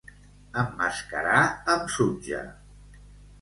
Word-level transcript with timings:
Emmascarar 0.61 1.43
amb 1.75 1.93
sutge. 1.97 2.41